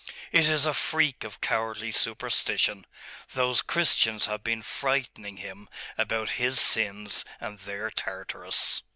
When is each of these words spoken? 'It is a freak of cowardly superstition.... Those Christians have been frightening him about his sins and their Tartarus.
'It 0.31 0.49
is 0.49 0.65
a 0.65 0.73
freak 0.73 1.23
of 1.23 1.41
cowardly 1.41 1.91
superstition.... 1.91 2.87
Those 3.35 3.61
Christians 3.61 4.25
have 4.25 4.43
been 4.43 4.63
frightening 4.63 5.37
him 5.37 5.69
about 5.95 6.31
his 6.41 6.59
sins 6.59 7.23
and 7.39 7.59
their 7.59 7.91
Tartarus. 7.91 8.81